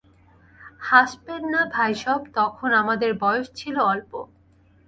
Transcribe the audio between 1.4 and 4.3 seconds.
না ভাইসব, তখন আমাদের বয়স ছিল অল্প।